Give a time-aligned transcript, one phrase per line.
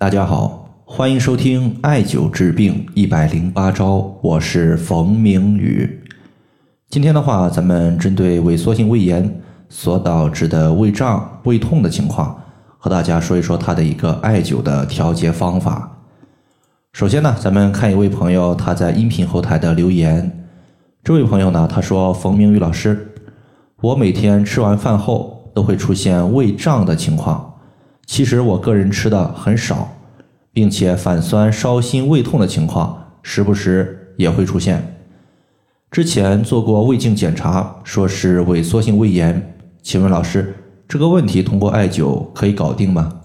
[0.00, 6.00] 大家好，欢迎收听艾灸治病一百零八招，我是冯明宇。
[6.88, 12.34] 今天的话，咱们针对萎缩性胃炎所导致的胃胀、胃痛的情况，
[12.78, 15.98] 和大家说一说它的一个艾灸的调节方法。
[16.94, 20.46] 首先呢，咱们看一位朋友他在音频后台的留言。
[21.04, 23.12] 这位朋友呢，他说：“冯明宇老师，
[23.82, 27.48] 我每天吃完饭后都会出现胃胀的情况。”
[28.10, 29.88] 其实我个人吃的很少，
[30.52, 34.96] 并且反酸、烧心、胃痛的情况时不时也会出现。
[35.92, 39.54] 之前做过胃镜检查，说是萎缩性胃炎。
[39.80, 40.52] 请问老师，
[40.88, 43.20] 这个问题通过艾灸可以搞定吗？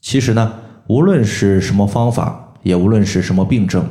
[0.00, 0.52] 其实呢，
[0.86, 3.84] 无论是什么方法，也无论是什么病症，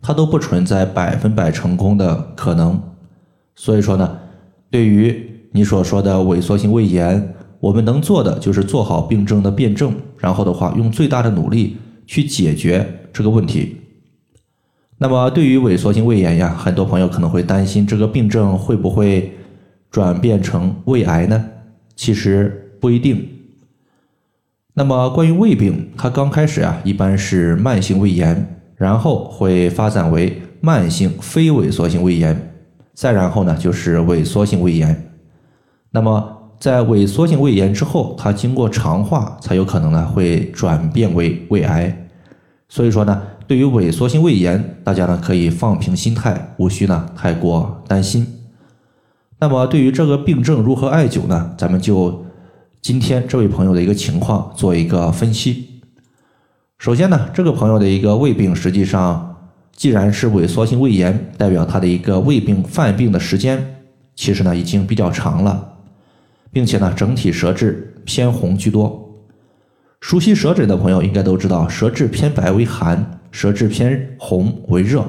[0.00, 2.82] 它都不存在百分百成功的可能。
[3.54, 4.18] 所以说呢，
[4.70, 13.76] 对于你所说的萎缩性胃炎，我们能做的就是做好病症的辩证，然后的话用最大的努力去解决这个问题。
[14.98, 19.32] 那么对于萎缩性胃炎呀，很多朋友可能会担心这个病症会不会
[19.90, 21.42] 转变成胃癌呢？
[21.96, 23.26] 其实不一定。
[24.74, 32.54] 那么关于胃病，它刚开始啊一般是慢性胃炎，然后会发展为慢性非萎缩性胃炎，
[32.92, 35.12] 再然后呢就是萎缩性胃炎。
[35.92, 42.06] 那么在萎缩性胃炎之后，它经过肠化才有可能呢会转变为胃癌。
[42.68, 48.26] 所以说呢，对于萎缩性胃炎，大家呢可以放平心态，无需呢太过担心。
[49.38, 51.52] 那么对于这个病症如何艾灸呢？
[51.58, 52.24] 咱们就
[52.80, 55.82] 今天这位朋友的一个情况做一个分析。
[56.78, 59.36] 首先呢，这个朋友的一个胃病，实际上
[59.76, 63.82] 既然是萎缩性胃炎，代表他的一个胃病犯病的时间，
[64.14, 65.73] 其实呢已经比较长了。
[66.54, 69.12] 并且呢，整体舌质偏红居多。
[70.00, 75.04] 熟悉舌诊的朋友应该都知道，舌质偏白为寒，舌质偏红为热。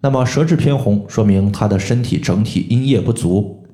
[0.00, 3.64] 那么舌质偏红，说明他的身体整体阴液不足。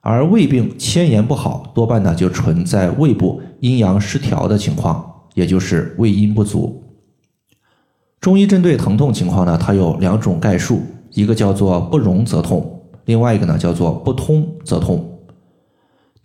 [0.00, 5.04] 而胃病牵延不好，多半呢就存在胃部阴阳失调的情况，
[5.34, 6.82] 也就是胃阴不足。
[8.18, 10.80] 中医针对疼痛情况呢，它有两种概述，
[11.12, 15.07] 一个叫做不荣则痛，另外一个呢叫做不通则痛。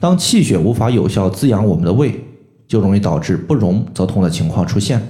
[0.03, 2.19] 当气血无法有效滋养我们的胃，
[2.67, 5.01] 就容易导致不荣则痛的情况出现。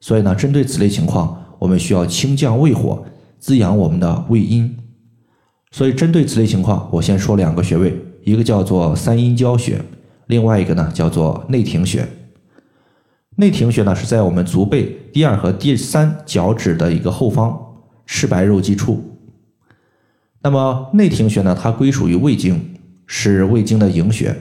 [0.00, 3.04] 所以呢，针对此类情况，我们需要清降胃火，
[3.38, 4.76] 滋养我们的胃阴。
[5.70, 9.80] 所以，针对此类情况，我先说两个穴位，一个叫做三阴交穴，
[10.26, 12.04] 另外一个呢叫做内庭穴。
[13.36, 17.56] 内庭穴呢是在我们足背第二和第三脚趾的一个后方
[18.06, 19.00] 赤白肉际处。
[20.42, 22.72] 那么内庭穴呢，它归属于胃经。
[23.06, 24.34] 是胃经的营穴。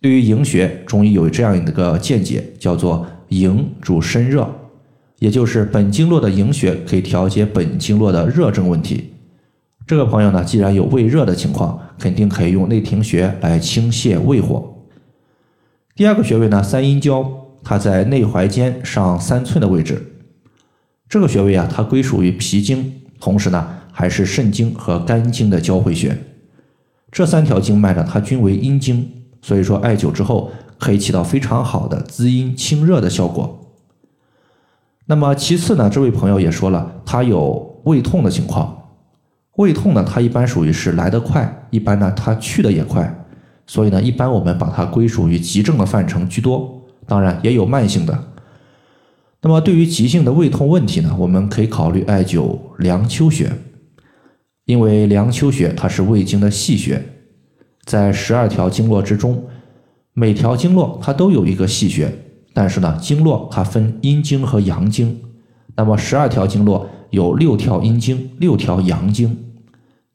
[0.00, 4.48] 对于营穴，中医有这样一个见解，叫做“营主身热”，
[5.18, 9.12] 也就是本经络的营穴可以调节本经络的热症问题。
[9.86, 14.74] 这个朋友呢，既然有胃热的情况，肯定可以用内庭穴来清泻胃火。
[15.94, 20.12] 第二个穴位呢，三阴交，它在内踝尖上三寸的位置。
[21.08, 26.18] 这个穴位啊，它归属于脾经，同时呢，还是肾经和肝经的交汇穴。
[27.16, 29.10] 这三条经脉呢，它均为阴经，
[29.40, 33.72] 所以说艾灸之后可以起到非常好的滋阴清热的效果。
[35.06, 38.82] 那么其次呢，这位朋友也说了，他有胃痛的情况。
[39.54, 43.24] 胃痛呢，它一般属于是来得快，一般呢它去的也快，
[43.66, 46.82] 所以呢，一般我们把它归属于急症的范畴居多。
[47.06, 48.24] 当然也有慢性的。
[49.40, 53.50] 那么对于急性的胃痛问题呢，我们可以考虑艾灸梁丘穴。
[54.66, 57.02] 因为梁丘穴它是胃经的细穴，
[57.84, 59.44] 在十二条经络之中，
[60.12, 62.12] 每条经络它都有一个细穴，
[62.52, 65.20] 但是呢，经络它分阴经和阳经，
[65.76, 69.38] 那么十二条经络有六条阴经，六条阳经，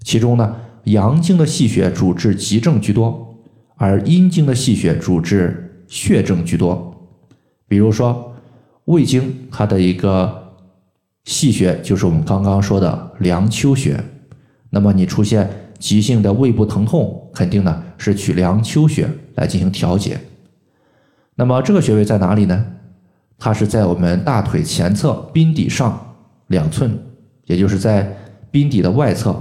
[0.03, 3.37] 其中呢，阳经的细穴主治急症居多，
[3.77, 6.93] 而阴经的细穴主治血症居多。
[7.69, 8.33] 比如说
[8.83, 10.55] 胃经，它的一个
[11.23, 13.97] 细穴就是我们刚刚说的梁丘穴。
[14.71, 15.47] 那么你出现
[15.77, 20.19] 急性的胃部疼痛，肯定呢是取梁丘穴来进行调节。
[21.35, 22.65] 那么这个穴位在哪里呢？
[23.37, 26.15] 它是在我们大腿前侧髌底上
[26.47, 26.97] 两寸，
[27.45, 28.15] 也就是在
[28.51, 29.35] 髌底的外侧。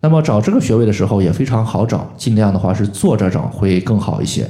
[0.00, 4.46] 那么找这个穴位的时候也非常好找，尽量的话是坐着找会更好一些。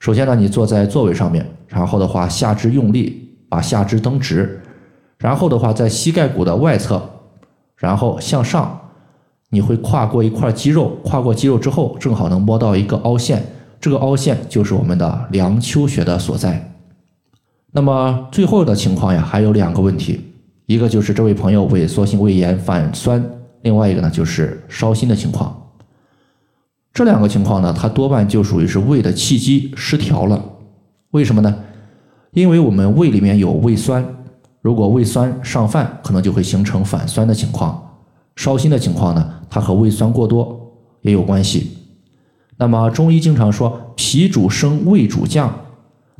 [0.00, 4.60] 首先呢，你坐在座位上面，然后的话下肢用力，把下肢蹬直，
[5.18, 7.00] 然后的话在膝盖骨的外侧，
[7.82, 8.78] 然后向上。
[9.50, 13.44] 你会跨过一块肌肉，跨过肌肉之后，正好能摸到一个凹陷，
[13.80, 16.72] 这个凹陷就是我们的梁丘穴的所在。
[17.72, 20.20] 那么最后的情况呀，还有两个问题，
[20.66, 23.22] 一个就是这位朋友萎缩性胃炎反酸，
[23.62, 25.54] 另外一个呢就是烧心的情况。
[26.94, 30.42] 这两个情况呢，它多半就属于是胃的气机失调了。
[31.10, 31.54] 为什么呢？
[32.32, 34.02] 因为我们胃里面有胃酸，
[34.62, 38.00] 如果胃酸上泛，可能就会形成反酸的情况。
[38.36, 40.72] 烧心的情况呢，它和胃酸过多
[41.02, 41.76] 也有关系。
[42.56, 45.54] 那么中医经常说脾主升，胃主降。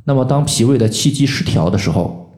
[0.03, 2.29] 那么当脾胃的气机失调的时候，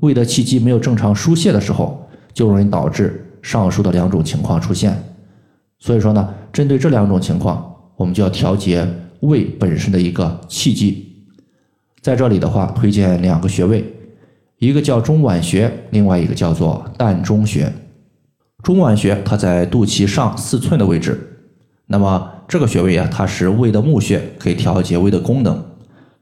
[0.00, 5.02] 胃的气机没有正常疏泄的时候，就容易导致上述的两种情况出现。
[5.80, 7.70] 所以说呢，针对这两种情况。
[7.96, 8.84] 我们就要调节
[9.20, 11.14] 胃本身的一个气机，
[12.00, 13.84] 在这里的话，推荐两个穴位，
[14.64, 17.72] 一个叫中脘穴，另外一个叫做膻中穴。
[18.62, 21.20] 中脘穴它在肚脐上四寸的位置，
[21.86, 25.62] 那么这个穴位啊，它是胃的募穴，可以调节胃的功能。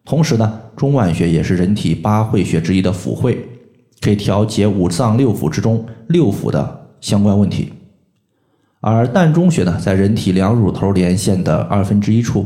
[0.05, 3.49] 同时呢，中脘穴也是人体八会穴之一的府会，
[4.00, 7.73] 可以调节五脏六腑之中六腑的相关问题。
[8.81, 12.44] 而膻中穴呢，在人体两乳头连线的二分之一处，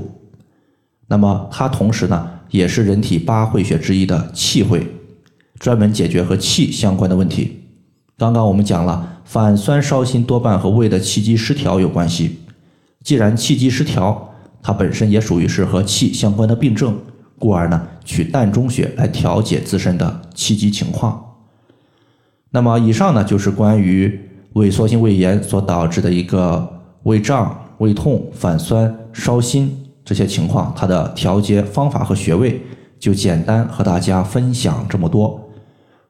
[1.08, 4.86] 那么它同时呢，也是人体八会穴之一的气会，
[5.58, 7.64] 专门解决和气相关的问题。
[8.16, 12.38] 刚刚我们讲了，反酸烧心多半和胃的气机失调有关系。
[13.02, 14.30] 既然气机失调，
[14.62, 16.96] 它本身也属于是和气相关的病症，
[17.38, 21.34] 故而呢，取膻中穴来调节自身的气机情况。
[22.50, 24.20] 那么以上呢，就是关于。
[24.56, 29.70] 萎缩性胃炎所导致的一个胃胀、胃痛、反酸、烧心
[30.02, 32.62] 这些情况，它的调节方法和穴位
[32.98, 35.45] 就简单和大家分享这么多。